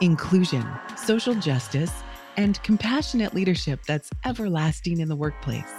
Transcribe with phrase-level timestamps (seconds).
[0.00, 0.66] inclusion,
[0.96, 1.92] social justice,
[2.36, 5.72] and compassionate leadership that's everlasting in the workplace.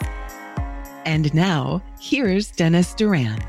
[1.05, 3.41] And now, here's Dennis Duran.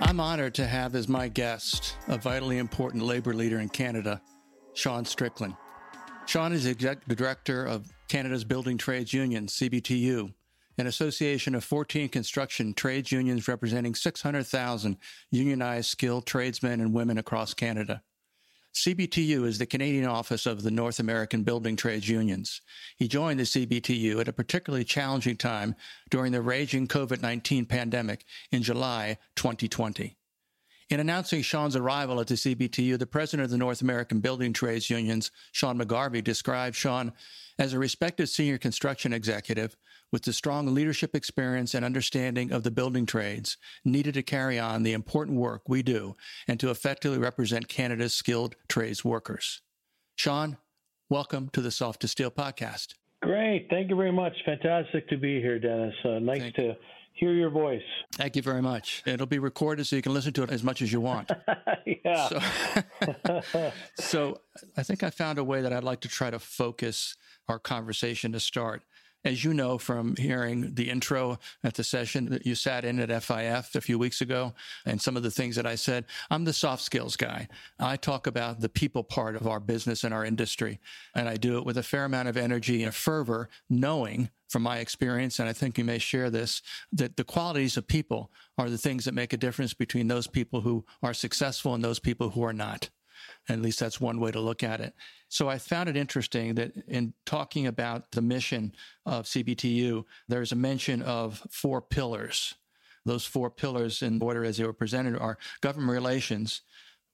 [0.00, 4.20] I'm honored to have as my guest a vitally important labor leader in Canada,
[4.74, 5.54] Sean Strickland.
[6.26, 10.32] Sean is the executive director of Canada's Building Trades Union, CBTU,
[10.80, 14.96] an association of 14 construction trades unions representing 600,000
[15.30, 18.02] unionized skilled tradesmen and women across Canada.
[18.74, 22.62] CBTU is the Canadian office of the North American Building Trades Unions.
[22.96, 25.74] He joined the CBTU at a particularly challenging time
[26.08, 30.16] during the raging COVID 19 pandemic in July 2020.
[30.88, 34.88] In announcing Sean's arrival at the CBTU, the president of the North American Building Trades
[34.88, 37.12] Unions, Sean McGarvey, described Sean
[37.58, 39.76] as a respected senior construction executive
[40.12, 44.82] with the strong leadership experience and understanding of the building trades needed to carry on
[44.82, 46.16] the important work we do
[46.48, 49.62] and to effectively represent Canada's skilled trades workers.
[50.16, 50.56] Sean,
[51.08, 52.94] welcome to the Soft to Steel podcast.
[53.22, 53.68] Great.
[53.70, 54.32] Thank you very much.
[54.44, 55.94] Fantastic to be here, Dennis.
[56.04, 56.76] Uh, nice Thank to
[57.12, 57.82] hear your voice.
[58.14, 59.02] Thank you very much.
[59.06, 61.30] It'll be recorded so you can listen to it as much as you want.
[62.04, 62.28] yeah.
[62.28, 64.40] So, so
[64.76, 67.16] I think I found a way that I'd like to try to focus
[67.46, 68.82] our conversation to start
[69.24, 73.22] as you know from hearing the intro at the session that you sat in at
[73.22, 74.54] FIF a few weeks ago
[74.86, 77.48] and some of the things that I said, I'm the soft skills guy.
[77.78, 80.80] I talk about the people part of our business and our industry.
[81.14, 84.78] And I do it with a fair amount of energy and fervor, knowing from my
[84.78, 86.60] experience, and I think you may share this,
[86.92, 90.60] that the qualities of people are the things that make a difference between those people
[90.60, 92.90] who are successful and those people who are not.
[93.48, 94.94] At least that's one way to look at it.
[95.28, 98.72] So I found it interesting that in talking about the mission
[99.06, 102.54] of CBTU, there's a mention of four pillars.
[103.04, 106.62] Those four pillars, in order as they were presented, are government relations,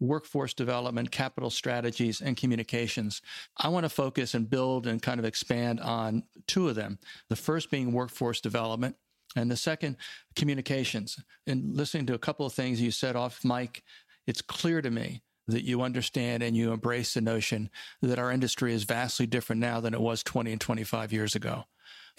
[0.01, 3.23] workforce development, capital strategies, and communications.
[3.57, 6.99] I want to focus and build and kind of expand on two of them.
[7.29, 8.97] The first being workforce development,
[9.37, 9.97] and the second,
[10.35, 11.19] communications.
[11.47, 13.83] And listening to a couple of things you said off mic,
[14.27, 17.71] it's clear to me that you understand and you embrace the notion
[18.03, 21.65] that our industry is vastly different now than it was 20 and 25 years ago.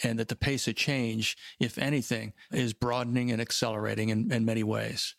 [0.03, 4.63] And that the pace of change, if anything, is broadening and accelerating in, in many
[4.63, 5.15] ways.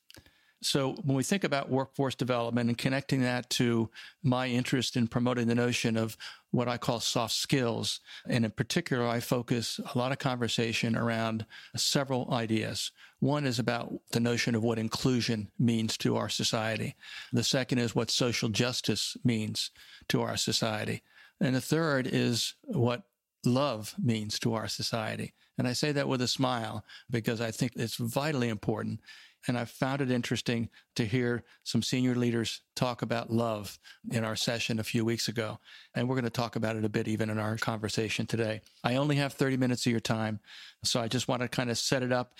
[0.60, 3.90] So when we think about workforce development and connecting that to
[4.22, 6.16] my interest in promoting the notion of
[6.50, 11.46] what I call soft skills, and in particular, I focus a lot of conversation around
[11.76, 12.90] several ideas.
[13.20, 16.96] One is about the notion of what inclusion means to our society.
[17.32, 19.70] The second is what social justice means
[20.08, 21.02] to our society.
[21.40, 23.02] And the third is what
[23.44, 25.34] love means to our society.
[25.56, 29.00] And I say that with a smile because I think it's vitally important
[29.46, 33.78] and I found it interesting to hear some senior leaders talk about love
[34.10, 35.58] in our session a few weeks ago.
[35.94, 38.62] And we're going to talk about it a bit even in our conversation today.
[38.82, 40.40] I only have 30 minutes of your time.
[40.84, 42.34] So I just want to kind of set it up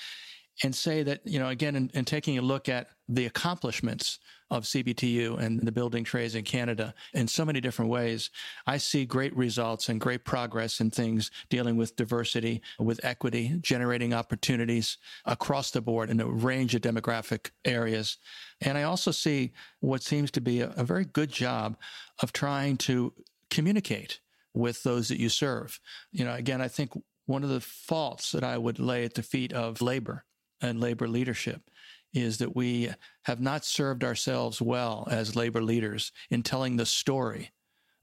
[0.64, 4.18] and say that, you know, again, in, in, taking a look at the accomplishments
[4.50, 8.30] of CBTU and the building trades in Canada in so many different ways,
[8.66, 14.14] I see great results and great progress in things dealing with diversity, with equity, generating
[14.14, 18.16] opportunities across the board in a range of demographic areas.
[18.60, 21.76] And I also see what seems to be a, a very good job
[22.22, 23.12] of trying to
[23.50, 24.20] communicate
[24.54, 25.78] with those that you serve.
[26.10, 26.92] You know, again, I think
[27.26, 30.24] one of the faults that I would lay at the feet of labor
[30.60, 31.70] and labor leadership
[32.12, 32.90] is that we
[33.22, 37.50] have not served ourselves well as labor leaders in telling the story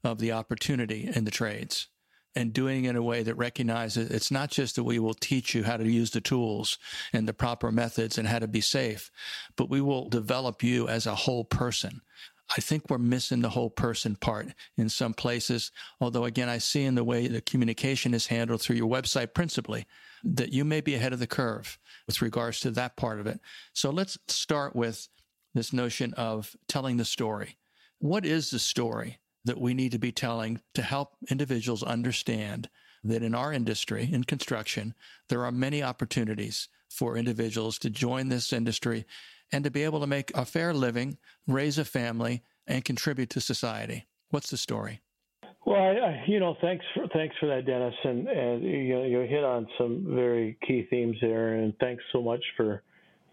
[0.04, 1.88] of the opportunity in the trades
[2.36, 5.54] and doing it in a way that recognizes it's not just that we will teach
[5.54, 6.78] you how to use the tools
[7.12, 9.10] and the proper methods and how to be safe,
[9.56, 12.02] but we will develop you as a whole person.
[12.56, 15.72] I think we're missing the whole person part in some places.
[16.00, 19.86] Although, again, I see in the way the communication is handled through your website principally
[20.22, 23.40] that you may be ahead of the curve with regards to that part of it.
[23.72, 25.08] So let's start with
[25.54, 27.56] this notion of telling the story.
[27.98, 32.68] What is the story that we need to be telling to help individuals understand
[33.04, 34.94] that in our industry, in construction,
[35.28, 39.06] there are many opportunities for individuals to join this industry
[39.52, 43.40] and to be able to make a fair living, raise a family, and contribute to
[43.40, 44.06] society?
[44.30, 45.02] What's the story?
[45.66, 49.02] Well, I, I, you know, thanks for thanks for that, Dennis, and and you know,
[49.04, 52.84] you hit on some very key themes there, and thanks so much for,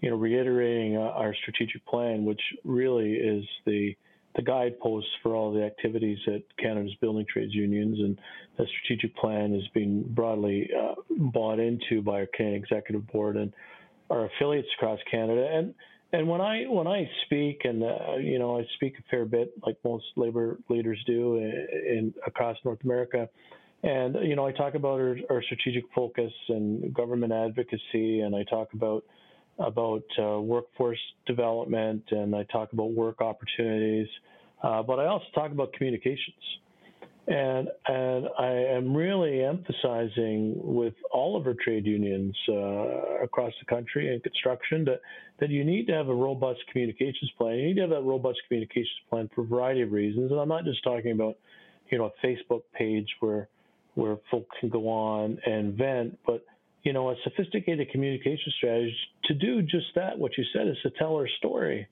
[0.02, 3.96] you know, reiterating uh, our strategic plan, which really is the
[4.36, 8.20] the guideposts for all the activities at Canada's building trades unions, and
[8.58, 13.54] the strategic plan is being broadly uh, bought into by our Canadian Executive Board and
[14.10, 15.76] our affiliates across Canada, and
[16.14, 19.52] and when I when I speak, and uh, you know, I speak a fair bit,
[19.66, 21.68] like most labor leaders do, in,
[21.98, 23.28] in across North America,
[23.82, 28.44] and you know, I talk about our, our, strategic focus and government advocacy, and I
[28.44, 29.04] talk about
[29.58, 34.08] about uh, workforce development, and I talk about work opportunities,
[34.62, 36.36] uh, but I also talk about communications.
[37.26, 43.66] And and I am really emphasizing with all of our trade unions uh, across the
[43.66, 45.00] country in construction that
[45.40, 47.56] that you need to have a robust communications plan.
[47.56, 50.32] You need to have that robust communications plan for a variety of reasons.
[50.32, 51.38] And I'm not just talking about
[51.90, 53.48] you know a Facebook page where
[53.96, 56.44] where folks can go on and vent, but
[56.84, 60.20] you know a sophisticated communication strategy to do just that.
[60.20, 61.88] What you said is to tell our story.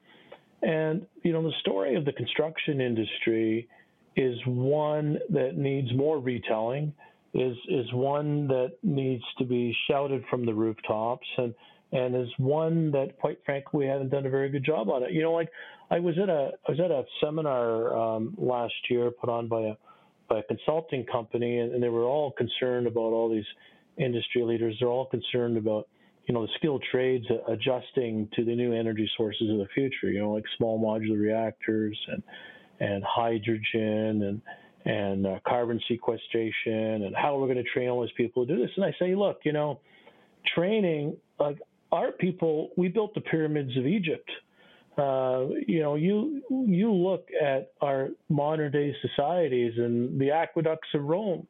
[0.62, 3.70] And you know the story of the construction industry
[4.16, 6.94] is one that needs more retelling,
[7.34, 11.54] is is one that needs to be shouted from the rooftops, and
[11.94, 15.12] and is one that, quite frankly, we haven't done a very good job on it.
[15.12, 15.50] You know, like
[15.90, 19.62] I was at a I was at a seminar um, last year put on by
[19.62, 19.74] a
[20.30, 23.46] by a consulting company, and, and they were all concerned about all these
[23.98, 24.76] industry leaders.
[24.80, 25.88] They're all concerned about
[26.28, 30.12] you know the skilled trades adjusting to the new energy sources of the future.
[30.12, 32.24] You know, like small modular reactors and
[32.82, 34.42] and hydrogen and
[34.84, 38.60] and uh, carbon sequestration and how we're going to train all these people to do
[38.60, 38.72] this.
[38.76, 39.80] And I say, look, you know,
[40.56, 41.60] training like
[41.92, 44.30] our people, we built the pyramids of Egypt.
[44.98, 51.04] Uh, you know, you you look at our modern day societies and the aqueducts of
[51.04, 51.48] Rome.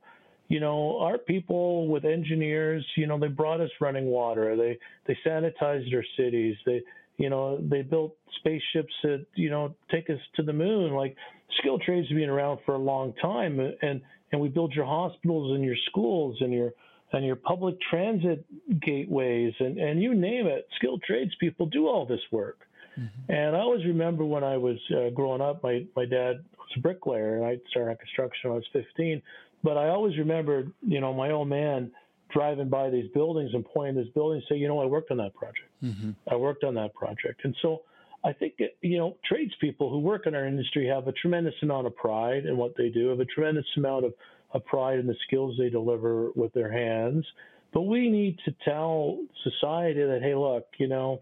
[0.47, 4.55] You know, our people with engineers, you know, they brought us running water.
[4.57, 6.55] They they sanitized our cities.
[6.65, 6.83] They
[7.17, 10.93] you know, they built spaceships that, you know, take us to the moon.
[10.93, 11.15] Like
[11.59, 15.53] skilled trades have been around for a long time and and we build your hospitals
[15.53, 16.71] and your schools and your
[17.13, 18.45] and your public transit
[18.81, 22.59] gateways and, and you name it, skilled trades people do all this work.
[22.97, 23.31] Mm-hmm.
[23.31, 26.79] And I always remember when I was uh, growing up, my, my dad was a
[26.79, 29.21] bricklayer and I started construction when I was 15.
[29.63, 31.91] But I always remember, you know, my old man
[32.33, 35.17] driving by these buildings and pointing this building and say, you know, I worked on
[35.17, 35.69] that project.
[35.83, 36.11] Mm-hmm.
[36.29, 37.41] I worked on that project.
[37.43, 37.81] And so
[38.23, 41.95] I think, you know, tradespeople who work in our industry have a tremendous amount of
[41.95, 44.13] pride in what they do, have a tremendous amount of,
[44.53, 47.25] of pride in the skills they deliver with their hands.
[47.73, 51.21] But we need to tell society that, hey, look, you know,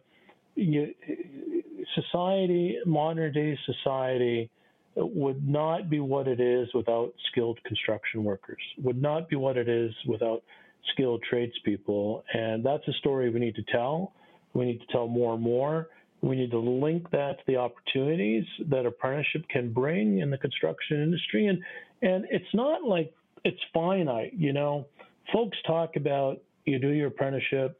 [0.56, 0.94] you,
[1.96, 4.50] society, modern day society,
[4.96, 9.70] would not be what it is without skilled construction workers, would not be what it
[9.70, 10.44] is without
[10.94, 12.24] skilled tradespeople.
[12.34, 14.14] And that's a story we need to tell.
[14.54, 15.90] We need to tell more and more.
[16.22, 21.02] We need to link that to the opportunities that apprenticeship can bring in the construction
[21.02, 21.48] industry.
[21.48, 21.64] And
[22.02, 23.14] and it's not like
[23.46, 24.86] it's finite, you know.
[25.32, 27.80] Folks talk about you do your apprenticeship,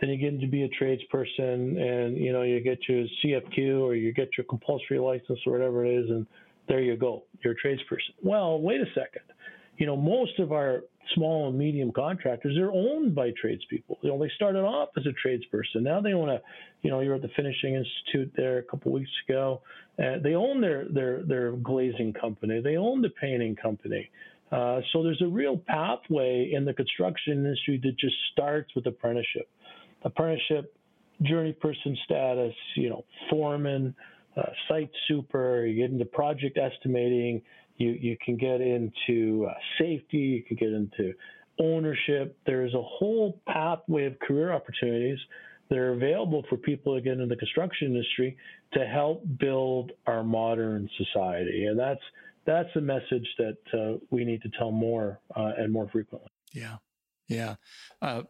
[0.00, 3.44] then you get to be a tradesperson and you know you get your C of
[3.54, 6.26] Q or you get your compulsory license or whatever it is and
[6.68, 8.14] there you go, you're a tradesperson.
[8.22, 9.22] Well, wait a second.
[9.76, 10.82] You know, most of our
[11.14, 13.98] small and medium contractors, they're owned by tradespeople.
[14.02, 15.82] You know, they started off as a tradesperson.
[15.82, 16.42] Now they want to,
[16.82, 19.62] you know, you're at the Finishing Institute there a couple weeks ago.
[19.98, 22.60] Uh, they own their their their glazing company.
[22.60, 24.10] They own the painting company.
[24.52, 29.48] Uh, so there's a real pathway in the construction industry that just starts with apprenticeship.
[30.02, 30.72] Apprenticeship,
[31.22, 33.94] journey person status, you know, foreman,
[34.36, 37.42] uh, site super, you get into project estimating,
[37.78, 40.18] you you can get into uh, safety.
[40.18, 41.14] You can get into
[41.60, 42.36] ownership.
[42.46, 45.18] There is a whole pathway of career opportunities
[45.68, 48.36] that are available for people to get the construction industry
[48.72, 52.02] to help build our modern society, and that's
[52.46, 56.28] that's a message that uh, we need to tell more uh, and more frequently.
[56.52, 56.76] Yeah.
[57.28, 57.56] Yeah,
[58.02, 58.22] uh,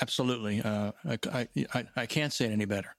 [0.00, 0.60] absolutely.
[0.60, 0.90] Uh,
[1.32, 2.96] I, I, I can't say it any better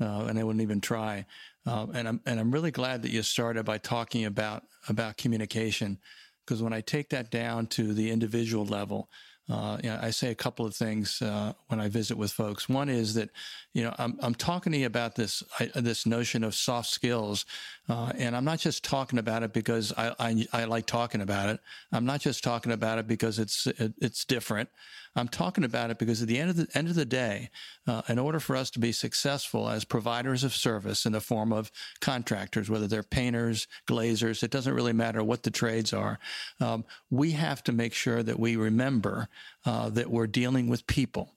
[0.00, 1.26] uh, and they wouldn't even try.
[1.66, 5.98] Uh, and I'm and I'm really glad that you started by talking about about communication,
[6.44, 9.08] because when I take that down to the individual level,
[9.50, 12.66] uh, you know, I say a couple of things uh, when I visit with folks.
[12.66, 13.28] One is that,
[13.74, 17.44] you know, I'm, I'm talking to you about this I, this notion of soft skills,
[17.88, 21.50] uh, and I'm not just talking about it because I, I, I like talking about
[21.50, 21.60] it.
[21.92, 24.70] I'm not just talking about it because it's it, it's different.
[25.16, 27.50] I'm talking about it because at the end of the end of the day,
[27.86, 31.52] uh, in order for us to be successful as providers of service in the form
[31.52, 31.70] of
[32.00, 36.18] contractors, whether they're painters, glazers, it doesn't really matter what the trades are,
[36.60, 39.28] um, we have to make sure that we remember
[39.64, 41.34] uh, that we're dealing with people.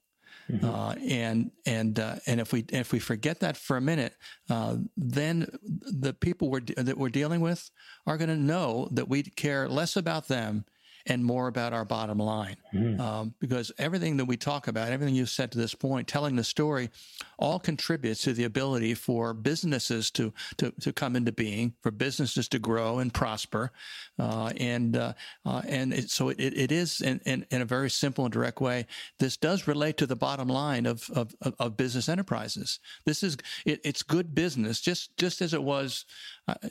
[0.49, 0.65] Mm-hmm.
[0.65, 4.13] Uh, and and uh, and if we if we forget that for a minute,
[4.49, 7.69] uh, then the people we're, that we're dealing with
[8.05, 10.63] are going to know that we care less about them
[11.07, 12.57] and more about our bottom line.
[12.73, 12.99] Mm-hmm.
[13.01, 16.43] Um, because everything that we talk about, everything you've said to this point, telling the
[16.43, 16.89] story,
[17.39, 22.47] all contributes to the ability for businesses to to, to come into being, for businesses
[22.49, 23.71] to grow and prosper,
[24.19, 25.13] uh, and uh,
[25.45, 28.59] uh, and it, so it, it is in, in, in, a very simple and direct
[28.59, 28.85] way.
[29.19, 32.79] This does relate to the bottom line of of, of business enterprises.
[33.05, 36.05] This is it, it's good business, just just as it was.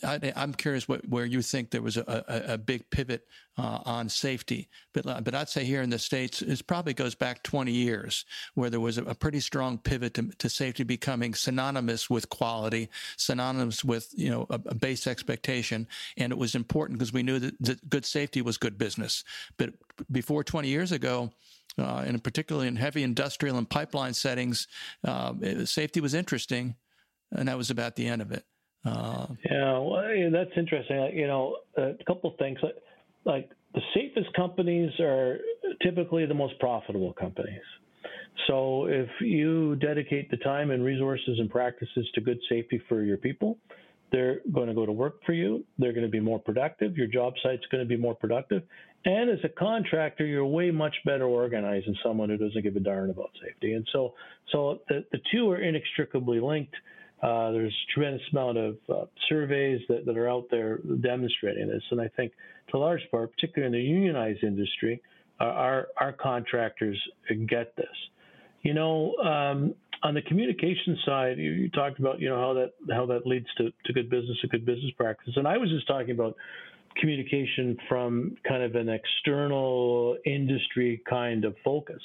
[0.03, 3.27] I, am curious what, where you think there was a, a, a big pivot
[3.59, 7.45] uh, on safety, but but I'd say here in the states it probably goes back
[7.45, 12.29] 20 years where there was a, pretty strong pivot to, to safety becoming synonymous with
[12.29, 17.23] quality, synonymous with you know a, a base expectation, and it was important because we
[17.23, 19.23] knew that, that, good safety was good business.
[19.59, 19.71] But
[20.11, 21.31] before 20 years ago.
[21.79, 24.67] Uh, and particularly in heavy industrial and pipeline settings,
[25.05, 25.35] uh,
[25.67, 26.75] safety was interesting,
[27.33, 28.45] and that was about the end of it.
[28.83, 30.97] Uh, yeah, well, that's interesting.
[31.13, 32.59] You know, a couple of things.
[32.63, 32.77] Like,
[33.27, 35.39] like the safest companies are
[35.83, 37.63] typically the most profitable companies.
[38.49, 43.19] So if you dedicate the time and resources and practices to good safety for your
[43.19, 43.59] people,
[44.11, 45.65] they're going to go to work for you.
[45.79, 46.97] They're going to be more productive.
[46.97, 48.63] Your job site's going to be more productive.
[49.05, 52.81] And as a contractor, you're way much better organized than someone who doesn't give a
[52.81, 53.75] darn about safety.
[53.75, 54.15] And so,
[54.53, 56.75] so the, the two are inextricably linked.
[57.23, 61.83] Uh, there's a tremendous amount of uh, surveys that, that are out there demonstrating this.
[61.91, 62.33] And I think
[62.71, 65.01] to large part, particularly in the unionized industry,
[65.41, 67.01] uh, our, our contractors
[67.49, 67.87] get this.
[68.63, 72.95] You know, um, on the communication side, you, you, talked about you know how that
[72.95, 75.87] how that leads to, to good business and good business practice, and I was just
[75.87, 76.37] talking about
[77.01, 82.01] communication from kind of an external industry kind of focus.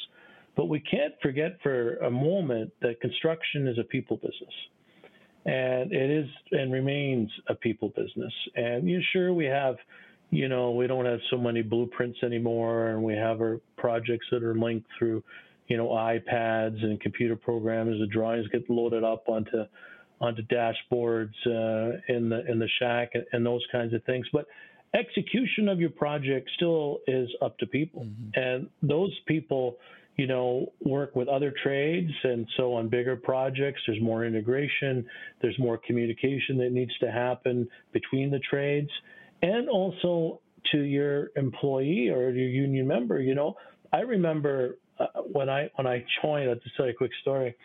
[0.55, 4.53] But we can't forget for a moment that construction is a people business.
[5.45, 8.33] And it is and remains a people business.
[8.55, 9.75] And you sure we have
[10.31, 14.43] you know, we don't have so many blueprints anymore, and we have our projects that
[14.43, 15.21] are linked through,
[15.67, 17.99] you know, iPads and computer programs.
[17.99, 19.65] The drawings get loaded up onto
[20.21, 24.25] onto dashboards uh, in the in the shack and, and, those kinds of things.
[24.31, 24.45] But
[24.93, 28.39] execution of your project still is up to people, mm-hmm.
[28.39, 29.79] and those people,
[30.15, 35.05] you know, work with other trades, and so on bigger projects, there's more integration,
[35.41, 38.91] there's more communication that needs to happen between the trades
[39.41, 43.19] and also to your employee or your union member.
[43.19, 43.55] You know,
[43.91, 46.49] I remember uh, when I when I joined.
[46.49, 47.55] I'll just tell you a quick story.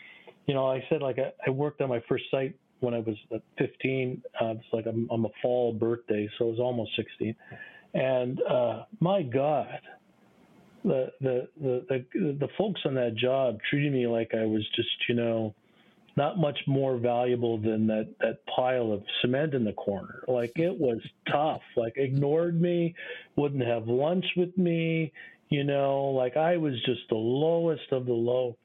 [0.46, 3.16] You know, I said like I, I worked on my first site when I was
[3.58, 4.22] 15.
[4.40, 7.34] Uh, it's like I'm, I'm, a fall birthday, so I was almost 16.
[7.94, 9.80] And uh, my God,
[10.84, 12.04] the, the the the
[12.40, 15.54] the folks on that job treated me like I was just you know
[16.16, 20.24] not much more valuable than that that pile of cement in the corner.
[20.26, 20.98] Like it was
[21.30, 21.62] tough.
[21.76, 22.94] Like ignored me,
[23.36, 25.12] wouldn't have lunch with me.
[25.50, 28.56] You know, like I was just the lowest of the low.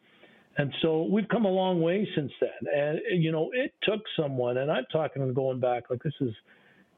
[0.58, 2.74] And so we've come a long way since then.
[2.74, 6.34] And you know, it took someone, and I'm talking and going back like this is,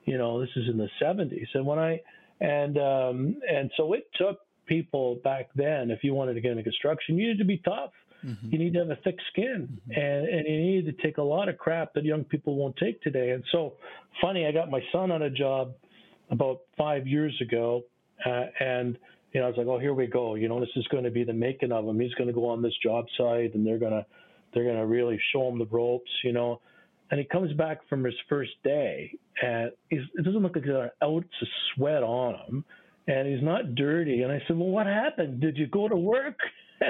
[0.06, 1.48] you know, this is in the 70s.
[1.54, 2.02] And when I
[2.40, 5.92] and um, and so it took people back then.
[5.92, 7.92] If you wanted to get into construction, you needed to be tough
[8.26, 8.50] Mm-hmm.
[8.52, 10.00] You need to have a thick skin, mm-hmm.
[10.00, 13.02] and and you need to take a lot of crap that young people won't take
[13.02, 13.32] today.
[13.32, 13.74] And so,
[14.22, 15.74] funny, I got my son on a job
[16.30, 17.84] about five years ago,
[18.26, 18.98] uh, and
[19.34, 20.36] you know I was like, oh, here we go.
[20.36, 22.00] You know, this is going to be the making of him.
[22.00, 24.06] He's going to go on this job site, and they're gonna
[24.54, 26.12] they're gonna really show him the ropes.
[26.24, 26.62] You know.
[27.12, 30.90] And he comes back from his first day, and he's, it doesn't look like there's
[30.90, 32.66] an ounce of sweat on him,
[33.08, 34.24] and he's not dirty.
[34.24, 35.40] And I said, "Well, what happened?
[35.40, 36.40] Did you go to work?"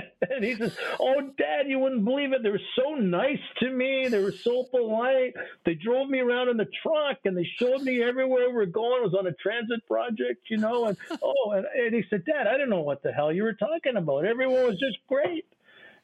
[0.29, 2.43] and he says, "Oh, Dad, you wouldn't believe it.
[2.43, 4.07] They were so nice to me.
[4.07, 5.33] They were so polite.
[5.65, 9.01] They drove me around in the truck and they showed me everywhere we are going.
[9.01, 10.85] It was on a transit project, you know.
[10.85, 13.53] And oh, and, and he said, Dad, I didn't know what the hell you were
[13.53, 14.25] talking about.
[14.25, 15.45] Everyone was just great."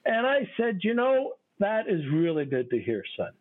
[0.06, 3.32] And I said, "You know, that is really good to hear, son.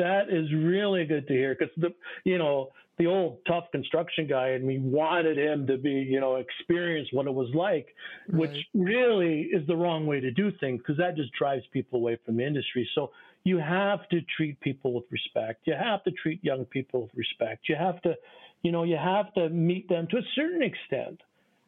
[0.00, 1.90] That is really good to hear because the,
[2.24, 6.36] you know." the old tough construction guy and we wanted him to be, you know,
[6.36, 7.86] experience what it was like,
[8.28, 8.40] right.
[8.40, 12.18] which really is the wrong way to do things because that just drives people away
[12.26, 12.86] from the industry.
[12.94, 13.10] So
[13.44, 15.62] you have to treat people with respect.
[15.64, 17.70] You have to treat young people with respect.
[17.70, 18.16] You have to,
[18.60, 21.22] you know, you have to meet them to a certain extent.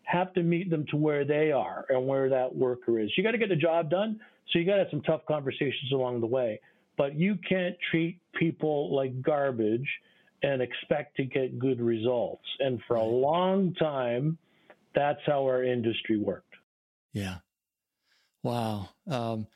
[0.04, 3.10] have to meet them to where they are and where that worker is.
[3.16, 4.20] You got to get the job done,
[4.50, 6.60] so you got to have some tough conversations along the way.
[6.96, 9.88] But you can't treat people like garbage
[10.42, 12.44] and expect to get good results.
[12.60, 14.38] And for a long time,
[14.94, 16.54] that's how our industry worked.
[17.12, 17.36] Yeah.
[18.42, 18.88] Wow.
[19.08, 19.46] Um,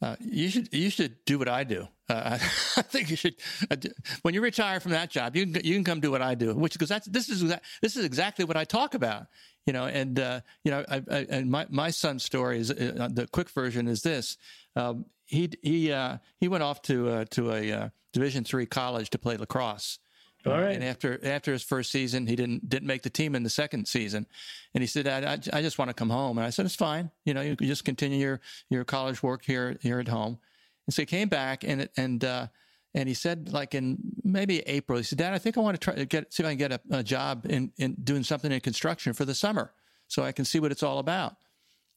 [0.00, 1.86] uh, you should you should do what I do.
[2.08, 2.38] Uh,
[2.76, 3.36] I think you should
[3.70, 3.76] uh,
[4.22, 6.54] when you retire from that job, you can you can come do what I do,
[6.54, 7.42] which because that's this is
[7.80, 9.26] this is exactly what I talk about.
[9.64, 13.08] You know, and uh, you know, I, I, and my my son's story is uh,
[13.12, 14.36] the quick version is this.
[14.74, 19.36] Um, he he uh, he went off to to a Division three college to play
[19.36, 19.98] lacrosse,
[20.44, 20.74] all right.
[20.74, 23.86] And after after his first season, he didn't didn't make the team in the second
[23.86, 24.26] season,
[24.74, 26.74] and he said, "I, I, I just want to come home." And I said, "It's
[26.74, 27.10] fine.
[27.24, 30.38] You know, you can just continue your your college work here here at home."
[30.86, 32.46] And so he came back, and and uh,
[32.92, 35.84] and he said, like in maybe April, he said, "Dad, I think I want to
[35.84, 38.50] try to get see if I can get a, a job in in doing something
[38.50, 39.72] in construction for the summer,
[40.08, 41.36] so I can see what it's all about."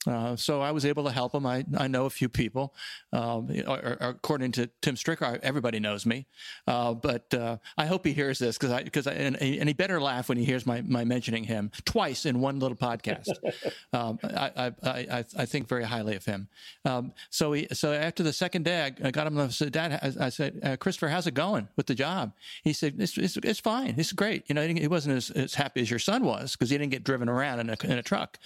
[0.07, 1.45] Uh, so I was able to help him.
[1.45, 2.73] I, I know a few people.
[3.11, 6.27] Um, or, or according to Tim Stricker, everybody knows me.
[6.67, 10.01] Uh, but uh, I hope he hears this because I because and, and, he better
[10.01, 13.29] laugh when he hears my, my mentioning him twice in one little podcast.
[13.93, 16.47] um, I, I, I, I think very highly of him.
[16.83, 19.37] Um, so he so after the second day, I, got him.
[19.39, 22.33] I said, Dad, I, I said, uh, Christopher, how's it going with the job?
[22.63, 23.95] He said, It's, it's, it's fine.
[23.97, 24.43] It's great.
[24.47, 27.03] You know, he wasn't as, as happy as your son was because he didn't get
[27.03, 28.37] driven around in a, in a truck.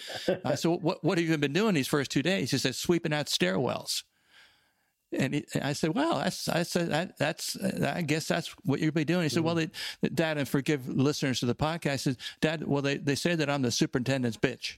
[0.45, 2.51] I said, what what have you been been doing these first two days?
[2.51, 4.03] He said, sweeping out stairwells.
[5.11, 8.49] And, he, and I said, well, that's, I said, that, that's, uh, I guess that's
[8.63, 9.23] what you'll be doing.
[9.23, 9.71] He said, well, mm-hmm.
[10.01, 13.49] they, dad, and forgive listeners to the podcast, said, dad, well, they, they say that
[13.49, 14.77] I'm the superintendent's bitch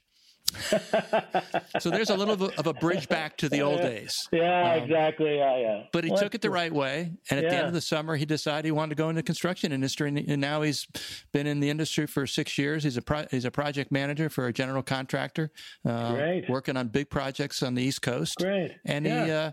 [1.80, 4.28] so there's a little of a bridge back to the old days.
[4.32, 5.38] Yeah, um, exactly.
[5.38, 5.84] Yeah, yeah.
[5.92, 7.50] But he well, took it the right way, and at yeah.
[7.50, 10.42] the end of the summer, he decided he wanted to go into construction industry, and,
[10.42, 10.88] now he's
[11.32, 12.84] been in the industry for six years.
[12.84, 15.52] He's a pro, he's a project manager for a general contractor,
[15.86, 18.38] uh, working on big projects on the East Coast.
[18.38, 18.76] Great.
[18.86, 19.26] And yeah.
[19.26, 19.52] he uh,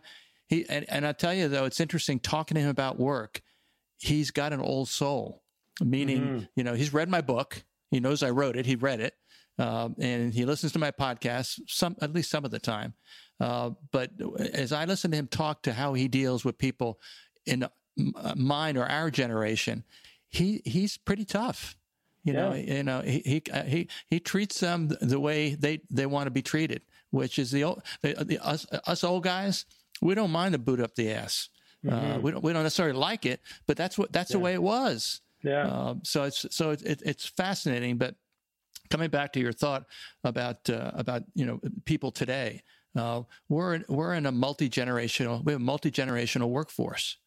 [0.49, 3.43] he and, and I tell you though, it's interesting talking to him about work.
[3.99, 5.43] He's got an old soul,
[5.81, 6.45] meaning mm-hmm.
[6.57, 7.63] you know he's read my book.
[7.91, 8.67] He knows I wrote it.
[8.67, 9.15] He read it
[9.59, 12.95] uh, and he listens to my podcast some at least some of the time.
[13.41, 14.11] Uh, but
[14.53, 17.01] as I listen to him talk to how he deals with people
[17.47, 17.67] in
[18.37, 19.85] mine or our generation,
[20.29, 21.77] he he's pretty tough.
[22.25, 22.41] You yeah.
[22.41, 26.27] know, you know, he he uh, he he treats them the way they they want
[26.27, 29.67] to be treated, which is the old the, the us us old guys.
[30.01, 31.49] We don't mind the boot up the ass.
[31.87, 32.13] Uh, mm-hmm.
[32.13, 34.37] Uh, we don't we don't necessarily like it, but that's what that's yeah.
[34.37, 35.21] the way it was.
[35.43, 35.67] Yeah.
[35.67, 38.17] Uh, so it's so it, it, it's fascinating, but
[38.91, 39.85] coming back to your thought
[40.25, 42.63] about uh, about you know people today,
[42.97, 47.19] uh, we're we're in a multi generational we have a multi generational workforce.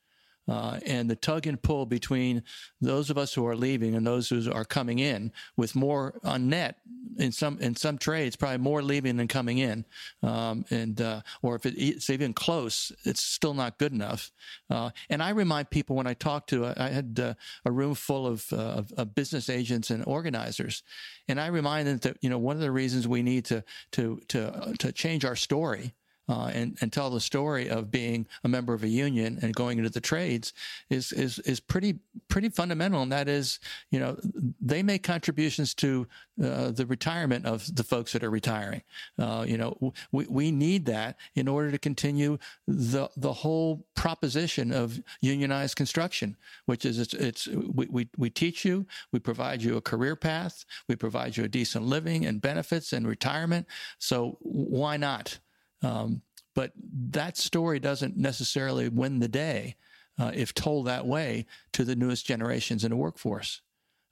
[0.48, 2.44] Uh, and the tug and pull between
[2.82, 6.50] those of us who are leaving and those who are coming in, with more on
[6.50, 6.78] net
[7.18, 9.86] in some in some trades, probably more leaving than coming in,
[10.24, 14.32] um, and uh, or if it's even close, it's still not good enough.
[14.70, 17.34] Uh, and I remind people when I talk to, I had uh,
[17.66, 20.84] a room full of, uh, of, of business agents and organizers,
[21.28, 24.22] and I remind them that you know one of the reasons we need to to
[24.30, 25.94] to uh, to change our story
[26.32, 29.78] uh, and, and tell the story of being a member of a union and going
[29.78, 30.54] into the trades
[30.90, 33.02] is, is, is pretty, pretty fundamental.
[33.02, 34.18] And that is, you know,
[34.62, 36.08] they make contributions to
[36.42, 38.82] uh, the retirement of the folks that are retiring.
[39.20, 44.72] Uh, you know, we, we need that in order to continue the, the whole proposition
[44.72, 49.76] of unionized construction, which is it's, it's we, we, we teach you, we provide you
[49.76, 53.68] a career path, we provide you a decent living and benefits and retirement.
[54.00, 55.40] So why not?
[55.82, 56.22] Um,
[56.54, 56.72] but
[57.12, 59.76] that story doesn't necessarily win the day
[60.20, 63.62] uh, if told that way to the newest generations in the workforce.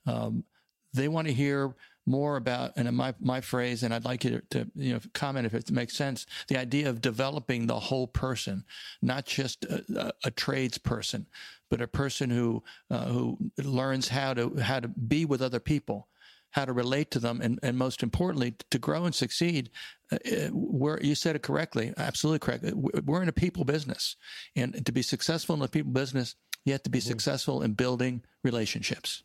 [0.06, 0.44] Um,
[0.92, 1.74] they want to hear
[2.06, 5.46] more about, and my my phrase, and I'd like you to, to, you know comment
[5.46, 6.26] if it makes sense.
[6.48, 8.64] The idea of developing the whole person,
[9.00, 11.26] not just a, a, a tradesperson,
[11.68, 16.08] but a person who uh, who learns how to how to be with other people,
[16.50, 19.70] how to relate to them, and, and most importantly, to grow and succeed.
[20.12, 20.18] Uh,
[20.52, 22.64] we're, you said it correctly, absolutely correct.
[22.74, 24.16] We're in a people business,
[24.56, 26.34] and to be successful in the people business,
[26.64, 27.08] you have to be mm-hmm.
[27.08, 29.22] successful in building relationships.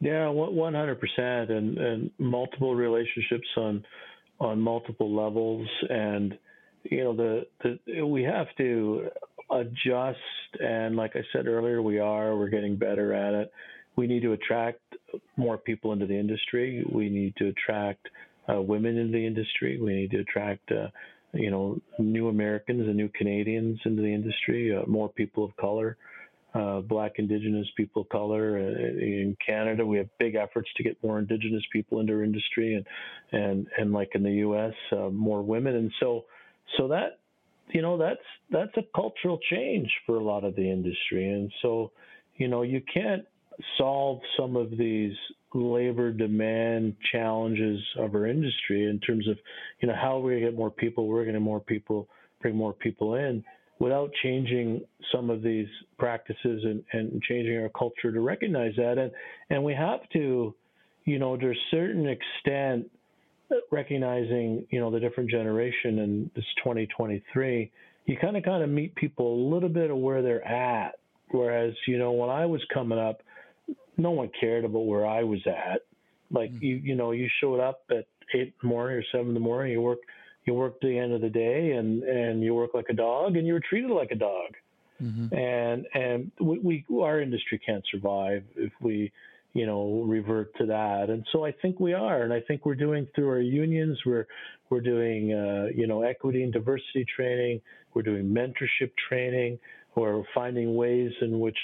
[0.00, 3.84] Yeah, one hundred percent, and and multiple relationships on
[4.40, 6.36] on multiple levels, and
[6.82, 9.08] you know the the we have to
[9.50, 10.18] adjust,
[10.60, 13.52] and like I said earlier, we are we're getting better at it
[13.96, 14.80] we need to attract
[15.36, 16.84] more people into the industry.
[16.90, 18.08] We need to attract
[18.48, 19.80] uh, women into the industry.
[19.80, 20.88] We need to attract, uh,
[21.32, 25.96] you know, new Americans and new Canadians into the industry, uh, more people of color.
[26.54, 28.58] uh, Black, Indigenous people of color.
[28.58, 28.60] Uh,
[29.00, 32.86] in Canada, we have big efforts to get more Indigenous people into our industry, and
[33.32, 35.74] and and like in the U.S., uh, more women.
[35.76, 36.24] And so,
[36.76, 37.18] so that
[37.70, 41.30] you know that's that's a cultural change for a lot of the industry.
[41.30, 41.92] And so,
[42.36, 43.24] you know, you can't
[43.78, 45.14] solve some of these
[45.54, 49.36] labor demand challenges of our industry in terms of,
[49.80, 52.08] you know, how we're going to get more people, we're going to more people,
[52.40, 53.44] bring more people in
[53.78, 55.66] without changing some of these
[55.98, 58.96] practices and, and changing our culture to recognize that.
[58.96, 59.10] And,
[59.50, 60.54] and we have to,
[61.04, 62.90] you know, to a certain extent,
[63.70, 67.70] recognizing, you know, the different generation in this 2023,
[68.06, 70.92] you kind of kind of meet people a little bit of where they're at.
[71.30, 73.22] Whereas, you know, when I was coming up,
[73.96, 75.82] no one cared about where I was at.
[76.30, 76.64] Like mm-hmm.
[76.64, 79.40] you, you know, you showed up at eight in the morning or seven in the
[79.40, 79.72] morning.
[79.72, 79.98] You work,
[80.44, 83.36] you work to the end of the day, and and you work like a dog,
[83.36, 84.52] and you were treated like a dog.
[85.02, 85.34] Mm-hmm.
[85.34, 89.12] And and we, we our industry can't survive if we,
[89.52, 91.10] you know, revert to that.
[91.10, 93.98] And so I think we are, and I think we're doing through our unions.
[94.06, 94.26] We're
[94.70, 97.60] we're doing, uh, you know, equity and diversity training.
[97.94, 99.58] We're doing mentorship training.
[99.94, 101.58] We're finding ways in which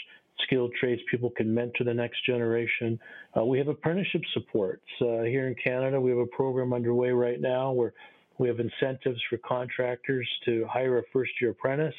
[0.45, 2.99] skilled trades people can mentor the next generation.
[3.37, 4.83] Uh, we have apprenticeship supports.
[5.01, 7.93] Uh, here in Canada, we have a program underway right now where
[8.39, 11.95] we have incentives for contractors to hire a first year apprentice.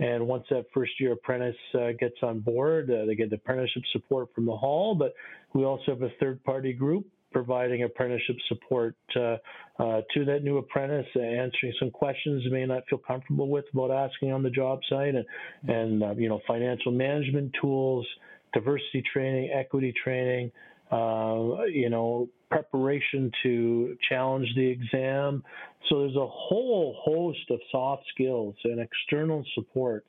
[0.00, 3.82] And once that first year apprentice uh, gets on board, uh, they get the apprenticeship
[3.92, 4.94] support from the hall.
[4.94, 5.14] But
[5.54, 9.36] we also have a third party group providing apprenticeship support uh,
[9.78, 13.90] uh, to that new apprentice, answering some questions they may not feel comfortable with about
[13.90, 15.24] asking on the job site, and
[15.68, 18.06] and uh, you know financial management tools,
[18.52, 20.50] diversity training, equity training,
[20.90, 25.42] uh, you know preparation to challenge the exam.
[25.88, 30.08] So there's a whole host of soft skills and external supports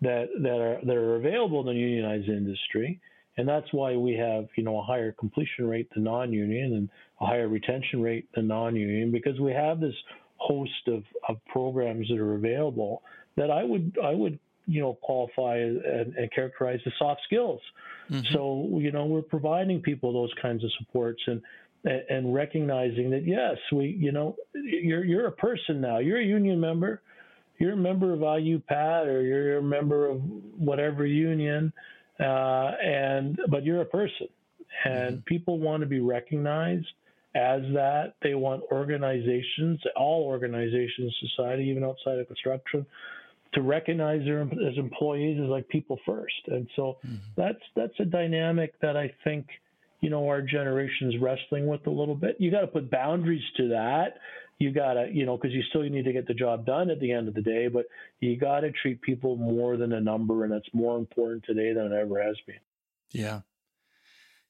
[0.00, 3.00] that that are that are available in the unionized industry
[3.38, 6.88] and that's why we have, you know, a higher completion rate than non-union and
[7.20, 9.94] a higher retention rate than non-union because we have this
[10.36, 13.02] host of, of programs that are available
[13.36, 17.60] that I would I would you know qualify and, and characterize as soft skills.
[18.10, 18.34] Mm-hmm.
[18.34, 21.40] So you know we're providing people those kinds of supports and
[21.84, 26.58] and recognizing that yes we you know you're you're a person now you're a union
[26.58, 27.02] member
[27.58, 30.20] you're a member of IUPAT or you're a member of
[30.56, 31.72] whatever union
[32.20, 34.28] uh, and but you're a person,
[34.84, 35.24] and mm-hmm.
[35.24, 36.86] people want to be recognized
[37.34, 38.14] as that.
[38.22, 42.84] They want organizations, all organizations, society, even outside of construction,
[43.54, 46.34] to recognize them as employees as like people first.
[46.48, 47.16] And so mm-hmm.
[47.36, 49.46] that's that's a dynamic that I think
[50.00, 52.36] you know our generation's wrestling with a little bit.
[52.38, 54.18] You got to put boundaries to that
[54.58, 57.12] you gotta, you know, because you still need to get the job done at the
[57.12, 57.86] end of the day, but
[58.20, 61.92] you gotta treat people more than a number, and it's more important today than it
[61.92, 62.60] ever has been.
[63.10, 63.40] Yeah.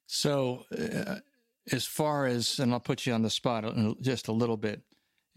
[0.07, 1.17] So, uh,
[1.71, 3.65] as far as, and I'll put you on the spot
[4.01, 4.81] just a little bit,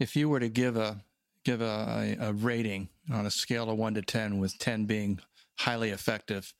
[0.00, 1.04] if you were to give a
[1.44, 5.20] give a, a rating on a scale of one to ten, with ten being
[5.58, 6.54] highly effective,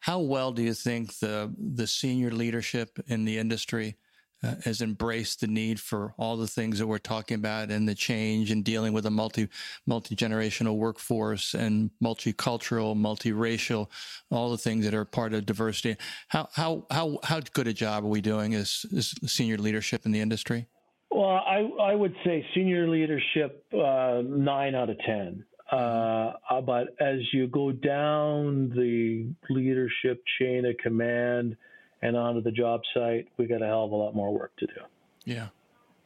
[0.00, 3.96] how well do you think the the senior leadership in the industry
[4.44, 7.94] uh, has embraced the need for all the things that we're talking about and the
[7.94, 9.48] change and dealing with a multi
[9.86, 13.88] multi generational workforce and multicultural, multiracial,
[14.30, 15.96] all the things that are part of diversity.
[16.28, 20.12] How how how how good a job are we doing as, as senior leadership in
[20.12, 20.66] the industry?
[21.10, 25.44] Well, I I would say senior leadership uh, nine out of ten.
[25.70, 31.56] Uh, uh but as you go down the leadership chain of command,
[32.02, 34.66] and onto the job site, we got a hell of a lot more work to
[34.66, 34.80] do.
[35.24, 35.48] Yeah,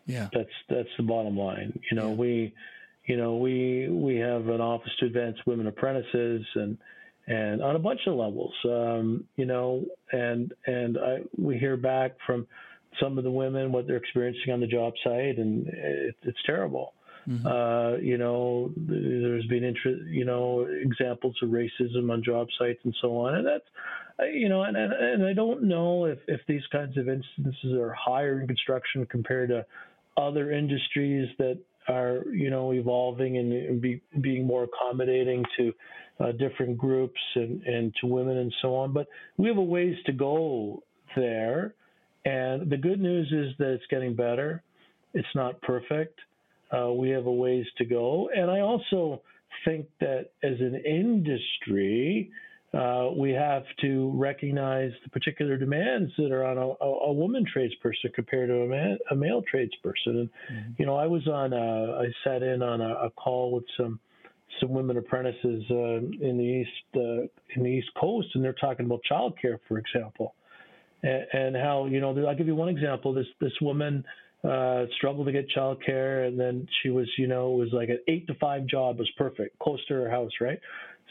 [0.07, 0.29] yeah.
[0.33, 1.79] That's that's the bottom line.
[1.91, 2.15] You know, yeah.
[2.15, 2.55] we,
[3.07, 6.79] you know, we we have an office to advance women apprentices and
[7.27, 8.55] and on a bunch of levels.
[8.65, 12.47] Um, you know, and and I, we hear back from
[13.01, 16.93] some of the women what they're experiencing on the job site, and it, it's terrible.
[17.29, 17.47] Mm-hmm.
[17.47, 22.95] Uh, you know, there's been interest, you know, examples of racism on job sites and
[23.01, 23.65] so on, and that's
[24.33, 27.93] you know, and, and, and I don't know if, if these kinds of instances are
[27.93, 29.67] higher in construction compared to
[30.17, 31.59] other industries that
[31.89, 35.73] are, you know, evolving and be, being more accommodating to
[36.19, 38.93] uh, different groups and, and to women and so on.
[38.93, 40.83] But we have a ways to go
[41.15, 41.75] there.
[42.25, 44.63] And the good news is that it's getting better.
[45.15, 46.19] It's not perfect.
[46.71, 48.29] Uh, we have a ways to go.
[48.35, 49.23] And I also
[49.65, 52.31] think that as an industry,
[52.75, 58.13] uh, we have to recognize the particular demands that are on a, a woman tradesperson
[58.15, 60.07] compared to a, man, a male tradesperson.
[60.07, 60.71] And mm-hmm.
[60.79, 64.01] you know, I was on, a, I sat in on a, a call with some
[64.61, 67.27] some women apprentices uh, in the east uh,
[67.57, 70.35] in the East Coast and they're talking about childcare, for example,
[71.03, 73.13] and, and how you know I'll give you one example.
[73.13, 74.05] This this woman
[74.45, 78.01] uh, struggled to get childcare, and then she was you know it was like an
[78.09, 80.61] eight to five job was perfect, close to her house, right?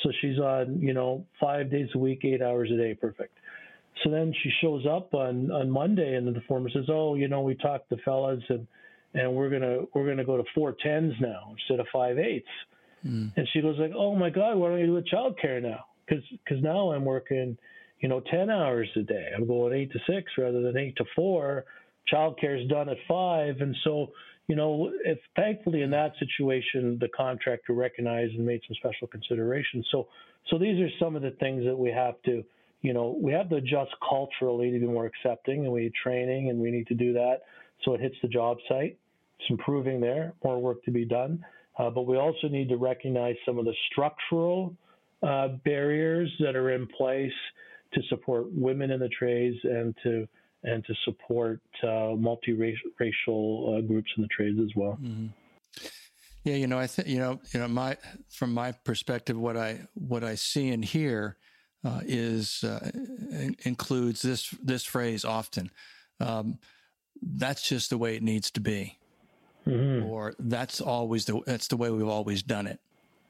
[0.03, 3.37] So she's on you know five days a week, eight hours a day, perfect.
[4.03, 7.41] So then she shows up on on Monday, and the foreman says, "Oh, you know,
[7.41, 8.67] we talked to fellas, and
[9.13, 12.47] and we're gonna we're gonna go to four tens now instead of five eights."
[13.05, 13.31] Mm.
[13.35, 15.85] And she goes like, "Oh my God, why don't you do a childcare now?
[16.05, 17.57] Because because now I'm working,
[17.99, 19.29] you know, ten hours a day.
[19.35, 21.65] I'm going eight to six rather than eight to four.
[22.11, 24.07] Childcare is done at five, and so."
[24.47, 29.87] You know, if thankfully in that situation the contractor recognized and made some special considerations.
[29.91, 30.07] So,
[30.51, 32.43] so these are some of the things that we have to,
[32.83, 36.51] you know, we have to adjust culturally to be more accepting, and we need training,
[36.51, 37.41] and we need to do that
[37.83, 38.97] so it hits the job site.
[39.39, 41.43] It's improving there, more work to be done.
[41.77, 44.75] Uh, but we also need to recognize some of the structural
[45.23, 47.33] uh, barriers that are in place
[47.93, 50.27] to support women in the trades and to
[50.63, 54.97] and to support uh, multiracial uh, groups in the trades as well.
[55.01, 55.27] Mm-hmm.
[56.43, 57.97] Yeah, you know, I think you know, you know, my
[58.29, 61.37] from my perspective, what I what I see and hear
[61.83, 62.91] uh, is uh,
[63.65, 65.71] includes this this phrase often.
[66.19, 66.59] Um,
[67.21, 68.99] that's just the way it needs to be
[69.67, 70.05] mm-hmm.
[70.05, 72.79] or that's always the that's the way we've always done it.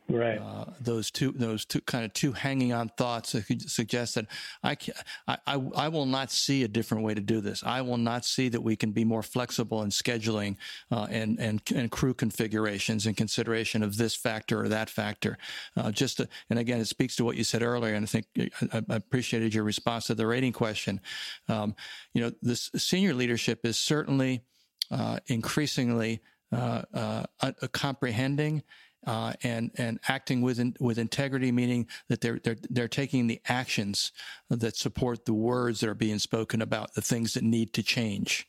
[0.07, 0.37] Right.
[0.37, 4.27] Uh, those two, those two kind of two hanging on thoughts that could suggest that
[4.61, 4.93] I, can,
[5.27, 7.63] I, I, I, will not see a different way to do this.
[7.63, 10.57] I will not see that we can be more flexible in scheduling
[10.91, 15.39] uh, and, and and crew configurations in consideration of this factor or that factor.
[15.75, 18.27] Uh, just to, and again, it speaks to what you said earlier, and I think
[18.37, 21.01] I, I appreciated your response to the rating question.
[21.49, 21.75] Um,
[22.13, 24.43] you know, this senior leadership is certainly
[24.91, 27.23] uh, increasingly uh, uh,
[27.71, 28.61] comprehending
[29.05, 33.41] uh, and and acting with in, with integrity, meaning that they're they're they're taking the
[33.47, 34.11] actions
[34.49, 38.47] that support the words that are being spoken about, the things that need to change.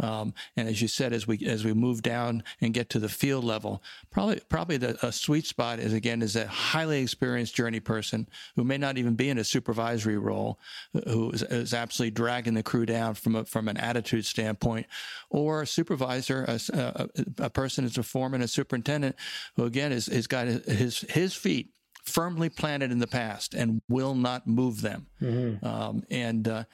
[0.00, 3.08] Um, and as you said, as we as we move down and get to the
[3.08, 7.80] field level, probably probably the a sweet spot is again is a highly experienced journey
[7.80, 10.58] person who may not even be in a supervisory role,
[11.06, 14.86] who is, is absolutely dragging the crew down from a, from an attitude standpoint,
[15.30, 17.08] or a supervisor, a, a,
[17.38, 19.16] a person who's a foreman, a superintendent,
[19.56, 21.72] who again is has got his his feet
[22.08, 25.06] firmly planted in the past and will not move them.
[25.20, 25.64] Mm-hmm.
[25.64, 26.64] Um, and, uh,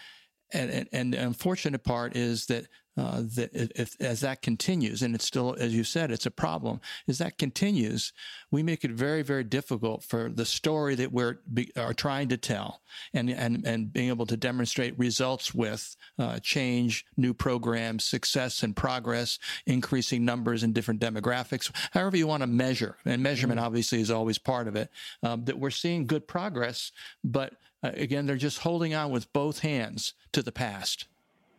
[0.52, 5.14] and, and, and the unfortunate part is that uh, that if, as that continues, and
[5.14, 8.12] it's still, as you said, it's a problem, as that continues,
[8.50, 12.36] we make it very, very difficult for the story that we're be, are trying to
[12.36, 12.80] tell
[13.12, 18.76] and, and, and being able to demonstrate results with uh, change, new programs, success and
[18.76, 22.96] progress, increasing numbers in different demographics, however you want to measure.
[23.04, 23.66] And measurement mm-hmm.
[23.66, 24.90] obviously is always part of it,
[25.22, 26.92] um, that we're seeing good progress,
[27.24, 31.06] but uh, again, they're just holding on with both hands to the past.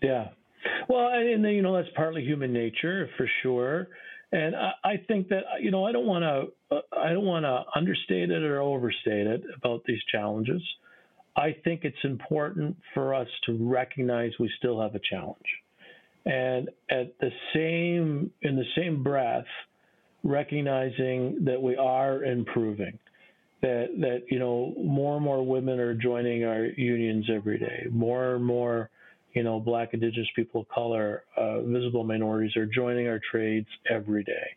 [0.01, 0.29] Yeah,
[0.89, 3.87] well, and you know that's partly human nature for sure,
[4.31, 7.63] and I, I think that you know I don't want to I don't want to
[7.75, 10.61] understate it or overstate it about these challenges.
[11.37, 15.37] I think it's important for us to recognize we still have a challenge,
[16.25, 19.45] and at the same in the same breath,
[20.23, 22.97] recognizing that we are improving
[23.61, 28.35] that that you know more and more women are joining our unions every day more
[28.35, 28.89] and more
[29.35, 34.23] you know, Black, Indigenous people of color, uh, visible minorities are joining our trades every
[34.23, 34.47] day,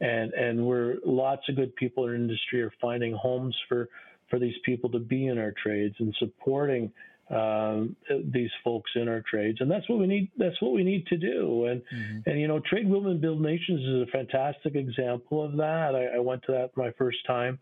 [0.00, 3.88] and and we're lots of good people in our industry are finding homes for
[4.28, 6.92] for these people to be in our trades and supporting
[7.30, 7.96] um,
[8.32, 10.30] these folks in our trades, and that's what we need.
[10.36, 11.64] That's what we need to do.
[11.64, 12.30] And mm-hmm.
[12.30, 15.94] and you know, Trade Women Build Nations is a fantastic example of that.
[15.94, 17.58] I, I went to that my first time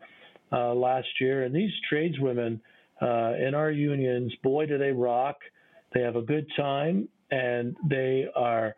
[0.53, 2.61] uh, last year, and these tradeswomen
[3.01, 5.37] uh, in our unions, boy, do they rock!
[5.95, 8.75] They have a good time and they are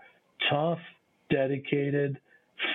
[0.50, 0.78] tough,
[1.30, 2.18] dedicated,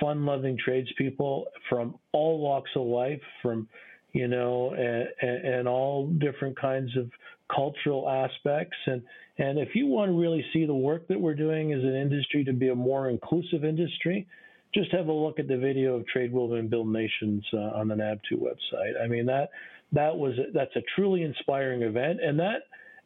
[0.00, 3.68] fun loving tradespeople from all walks of life, from,
[4.12, 7.10] you know, and, and all different kinds of
[7.54, 8.76] cultural aspects.
[8.86, 9.02] And,
[9.38, 12.44] and if you want to really see the work that we're doing as an industry
[12.44, 14.26] to be a more inclusive industry,
[14.74, 17.94] just have a look at the video of Trade Women Build Nations uh, on the
[17.94, 19.00] NABTU website.
[19.02, 19.50] I mean that
[19.92, 22.62] that was that's a truly inspiring event, and that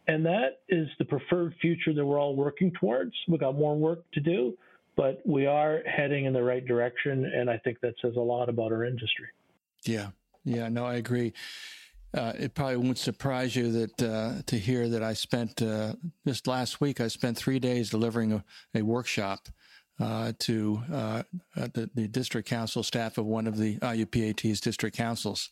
[0.08, 3.12] and that is the preferred future that we're all working towards.
[3.28, 4.54] We've got more work to do,
[4.96, 7.30] but we are heading in the right direction.
[7.36, 9.26] And I think that says a lot about our industry.
[9.84, 10.08] Yeah.
[10.44, 10.70] Yeah.
[10.70, 11.34] No, I agree.
[12.14, 15.92] Uh, it probably won't surprise you that uh, to hear that I spent uh,
[16.26, 17.02] just last week.
[17.02, 18.44] I spent three days delivering a,
[18.74, 19.48] a workshop
[20.00, 21.22] uh, to uh,
[21.54, 25.50] the, the, district council staff of one of the IUPAT's district councils,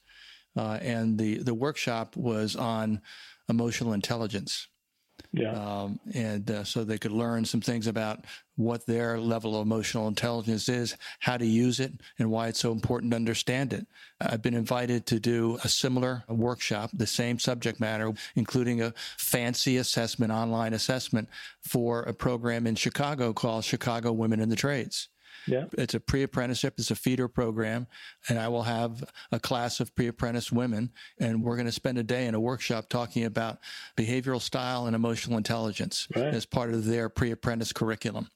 [0.57, 3.03] uh, and the the workshop was on
[3.49, 4.69] emotional intelligence.
[5.33, 5.53] Yeah.
[5.53, 8.25] Um, and uh, so they could learn some things about
[8.57, 12.73] what their level of emotional intelligence is, how to use it, and why it's so
[12.73, 13.87] important to understand it.
[14.21, 19.77] I've been invited to do a similar workshop, the same subject matter, including a fancy
[19.77, 21.29] assessment, online assessment
[21.63, 25.09] for a program in Chicago called Chicago Women in the Trades.
[25.47, 25.65] Yeah.
[25.73, 27.87] It's a pre apprenticeship, it's a feeder program,
[28.29, 31.99] and I will have a class of pre apprentice women, and we're going to spend
[31.99, 33.59] a day in a workshop talking about
[33.97, 36.27] behavioral style and emotional intelligence right.
[36.27, 38.29] as part of their pre apprentice curriculum.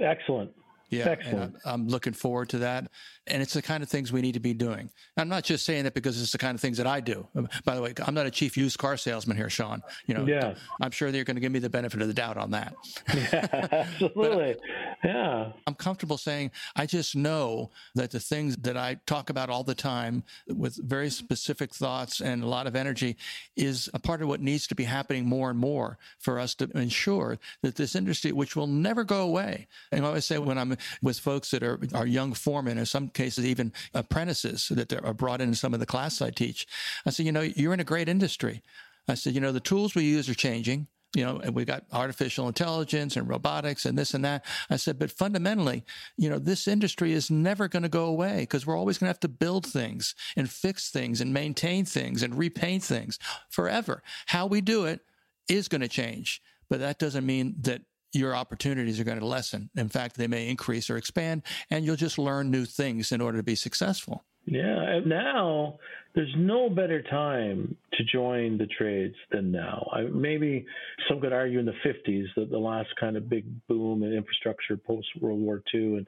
[0.00, 0.52] Excellent.
[0.90, 1.54] Yeah, Excellent.
[1.64, 2.90] I'm looking forward to that.
[3.30, 4.90] And it's the kind of things we need to be doing.
[5.16, 7.26] I'm not just saying that because it's the kind of things that I do.
[7.36, 9.82] Um, by the way, I'm not a chief used car salesman here, Sean.
[10.06, 10.54] You know, yeah.
[10.80, 12.74] I'm sure they're going to give me the benefit of the doubt on that.
[13.20, 14.56] Yeah, absolutely.
[15.04, 15.52] yeah.
[15.66, 19.74] I'm comfortable saying I just know that the things that I talk about all the
[19.74, 23.16] time with very specific thoughts and a lot of energy
[23.56, 26.70] is a part of what needs to be happening more and more for us to
[26.76, 29.66] ensure that this industry, which will never go away.
[29.92, 33.08] And I always say when I'm with folks that are, are young foremen, or some
[33.20, 36.66] cases even apprentices that are brought in some of the classes I teach.
[37.04, 38.62] I said, you know, you're in a great industry.
[39.08, 40.86] I said, you know, the tools we use are changing.
[41.12, 44.44] You know, and we got artificial intelligence and robotics and this and that.
[44.70, 45.82] I said, but fundamentally,
[46.16, 49.14] you know, this industry is never going to go away because we're always going to
[49.14, 54.04] have to build things and fix things and maintain things and repaint things forever.
[54.26, 55.00] How we do it
[55.48, 59.70] is going to change, but that doesn't mean that your opportunities are going to lessen.
[59.76, 63.38] In fact, they may increase or expand, and you'll just learn new things in order
[63.38, 64.24] to be successful.
[64.46, 65.78] Yeah, now
[66.14, 69.88] there's no better time to join the trades than now.
[69.92, 70.66] I, maybe
[71.08, 74.76] some could argue in the 50s that the last kind of big boom in infrastructure
[74.76, 76.06] post World War II and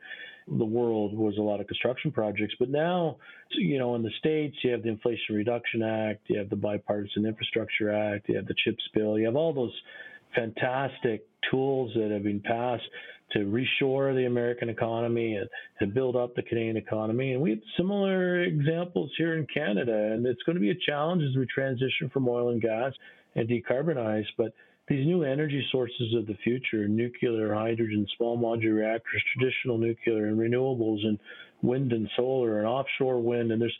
[0.49, 2.55] the world was a lot of construction projects.
[2.59, 3.19] But now,
[3.51, 7.25] you know, in the States, you have the Inflation Reduction Act, you have the Bipartisan
[7.25, 9.75] Infrastructure Act, you have the CHIPS bill, you have all those
[10.35, 12.85] fantastic tools that have been passed
[13.33, 15.49] to reshore the American economy and
[15.81, 17.33] to build up the Canadian economy.
[17.33, 20.13] And we have similar examples here in Canada.
[20.13, 22.93] And it's going to be a challenge as we transition from oil and gas
[23.35, 24.27] and decarbonize.
[24.37, 24.53] But
[24.89, 30.39] these new energy sources of the future nuclear, hydrogen, small modular reactors, traditional nuclear, and
[30.39, 31.19] renewables, and
[31.63, 33.53] wind and solar, and offshore wind.
[33.53, 33.79] And there's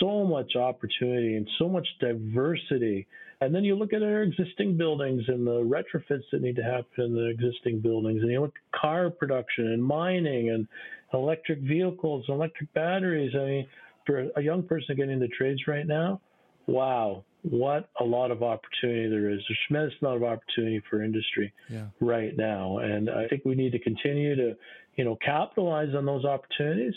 [0.00, 3.06] so much opportunity and so much diversity
[3.40, 7.04] and then you look at our existing buildings and the retrofits that need to happen
[7.04, 10.66] in the existing buildings, and you look at car production and mining and
[11.14, 13.32] electric vehicles, and electric batteries.
[13.34, 13.66] I mean,
[14.06, 16.20] for a young person getting into trades right now,
[16.66, 19.38] wow, what a lot of opportunity there is.
[19.48, 21.86] There's a tremendous amount of opportunity for industry yeah.
[22.00, 22.78] right now.
[22.78, 24.56] And I think we need to continue to,
[24.96, 26.94] you know, capitalize on those opportunities,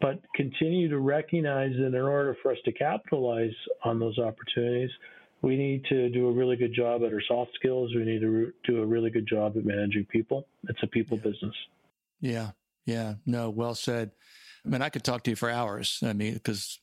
[0.00, 4.90] but continue to recognize that in order for us to capitalize on those opportunities,
[5.46, 7.94] we need to do a really good job at our soft skills.
[7.94, 10.48] We need to do a really good job at managing people.
[10.68, 11.30] It's a people yeah.
[11.30, 11.54] business.
[12.20, 12.50] Yeah.
[12.84, 13.14] Yeah.
[13.24, 14.10] No, well said.
[14.64, 16.00] I mean, I could talk to you for hours.
[16.04, 16.80] I mean, because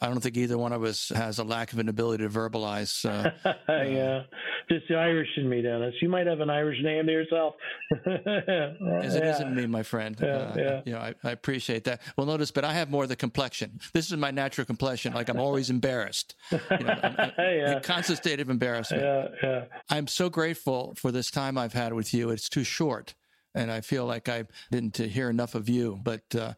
[0.00, 3.04] I don't think either one of us has a lack of an ability to verbalize.
[3.04, 3.30] Uh,
[3.68, 4.22] yeah,
[4.70, 5.94] just the Irish in me, Dennis.
[6.00, 7.54] You might have an Irish name to yourself.
[7.92, 9.42] as it yeah.
[9.42, 10.16] in me, my friend.
[10.20, 10.82] Yeah, uh, yeah.
[10.84, 12.02] You know, I, I, appreciate that.
[12.16, 13.80] Well, notice, but I have more of the complexion.
[13.92, 15.12] This is my natural complexion.
[15.12, 16.34] Like I'm always embarrassed.
[16.50, 17.72] You know, I'm, I'm, yeah.
[17.72, 19.02] A constant state of embarrassment.
[19.02, 19.64] Yeah, yeah.
[19.88, 22.30] I'm so grateful for this time I've had with you.
[22.30, 23.14] It's too short
[23.56, 25.98] and I feel like I didn't hear enough of you.
[26.02, 26.52] But uh,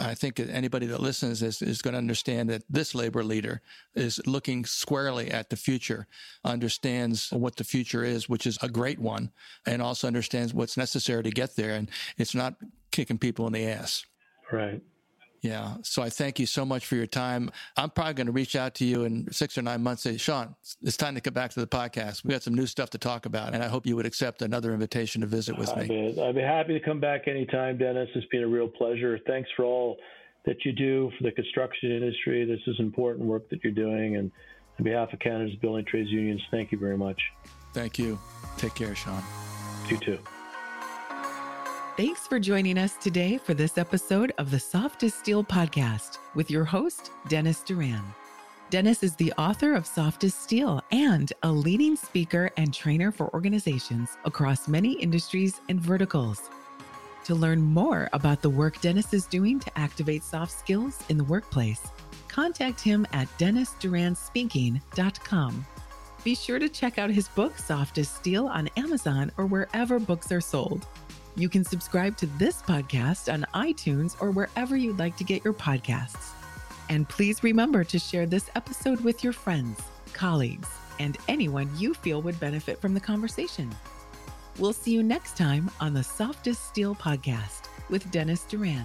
[0.00, 3.60] I think anybody that listens is, is going to understand that this labor leader
[3.94, 6.06] is looking squarely at the future,
[6.44, 9.30] understands what the future is, which is a great one,
[9.66, 11.74] and also understands what's necessary to get there.
[11.74, 12.54] And it's not
[12.90, 14.04] kicking people in the ass.
[14.52, 14.82] Right.
[15.40, 15.76] Yeah.
[15.82, 17.50] So I thank you so much for your time.
[17.76, 20.02] I'm probably going to reach out to you in six or nine months.
[20.02, 22.24] Say, Sean, it's time to come back to the podcast.
[22.24, 24.72] We got some new stuff to talk about, and I hope you would accept another
[24.72, 26.12] invitation to visit with I'd me.
[26.12, 28.08] Be, I'd be happy to come back anytime, Dennis.
[28.14, 29.18] It's been a real pleasure.
[29.26, 29.98] Thanks for all
[30.44, 32.44] that you do for the construction industry.
[32.44, 34.30] This is important work that you're doing, and
[34.78, 37.20] on behalf of Canada's building trades unions, thank you very much.
[37.74, 38.18] Thank you.
[38.56, 39.22] Take care, Sean.
[39.88, 40.18] You too.
[41.98, 46.48] Thanks for joining us today for this episode of the Soft as Steel podcast with
[46.48, 48.04] your host, Dennis Duran.
[48.70, 53.34] Dennis is the author of Soft as Steel and a leading speaker and trainer for
[53.34, 56.50] organizations across many industries and verticals.
[57.24, 61.24] To learn more about the work Dennis is doing to activate soft skills in the
[61.24, 61.88] workplace,
[62.28, 65.66] contact him at dennisduranspeaking.com.
[66.22, 70.30] Be sure to check out his book, Soft as Steel, on Amazon or wherever books
[70.30, 70.86] are sold.
[71.38, 75.54] You can subscribe to this podcast on iTunes or wherever you'd like to get your
[75.54, 76.32] podcasts.
[76.88, 79.80] And please remember to share this episode with your friends,
[80.12, 80.68] colleagues,
[80.98, 83.70] and anyone you feel would benefit from the conversation.
[84.58, 88.84] We'll see you next time on the Soft as Steel podcast with Dennis Duran.